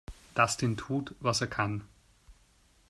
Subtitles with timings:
[0.33, 1.83] Dustin tut, was er kann.